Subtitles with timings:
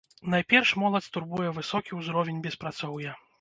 [0.33, 3.15] Найперш моладзь турбуе высокі ўзровень беспрацоўя.